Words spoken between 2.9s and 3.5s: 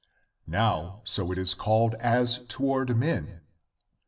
men.